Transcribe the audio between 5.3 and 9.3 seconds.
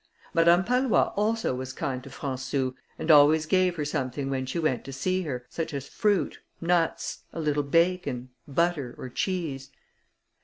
such as fruit, nuts, a little bacon, butter, or